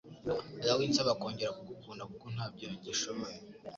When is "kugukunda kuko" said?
1.57-2.25